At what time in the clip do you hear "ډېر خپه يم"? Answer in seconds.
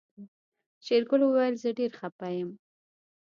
1.79-2.49